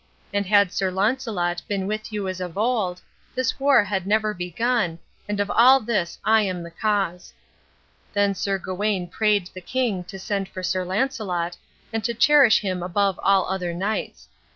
[0.33, 3.01] And had Sir Launcelot been with you as of old,
[3.35, 4.97] this war had never begun,
[5.29, 7.35] and of all this I am the cause."
[8.11, 11.55] Then Sir Gawain prayed the king to send for Sir Launcelot,
[11.93, 14.27] and to cherish him above all other knights.